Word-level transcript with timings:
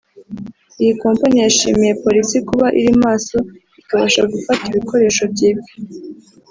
Iyi 0.81 0.93
kompanyi 1.03 1.37
yashimiye 1.45 1.93
polisi 2.03 2.37
kuba 2.47 2.67
iri 2.79 2.91
maso 3.05 3.35
ikabasha 3.81 4.21
gufata 4.33 4.63
ibikoresho 4.71 5.23
byibwe 5.33 5.69